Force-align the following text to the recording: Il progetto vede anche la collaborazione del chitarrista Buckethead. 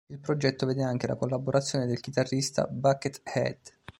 Il 0.07 0.17
progetto 0.17 0.65
vede 0.65 0.81
anche 0.83 1.05
la 1.05 1.13
collaborazione 1.15 1.85
del 1.85 1.99
chitarrista 1.99 2.65
Buckethead. 2.65 3.59